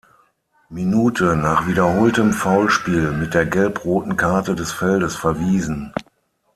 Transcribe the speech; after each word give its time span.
Minute 0.69 1.35
nach 1.35 1.67
wiederholtem 1.67 2.33
Foulspiel 2.33 3.11
mit 3.11 3.35
der 3.35 3.45
Gelb-Roten 3.45 4.17
Karte 4.17 4.55
des 4.55 4.71
Feldes 4.71 5.15
verwiesen. 5.15 5.93